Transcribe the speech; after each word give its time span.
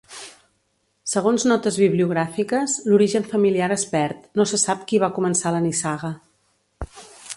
Segons 1.09 1.43
notes 1.51 1.75
bibliogràfiques, 1.81 2.73
l'origen 2.93 3.27
familiar 3.35 3.69
es 3.77 3.85
perd, 3.93 4.25
no 4.41 4.47
se 4.53 4.61
sap 4.63 4.83
qui 4.93 5.03
va 5.05 5.11
començar 5.19 5.53
la 5.59 5.61
nissaga. 5.67 6.13